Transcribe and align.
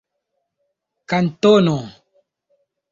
kantono 1.09 1.79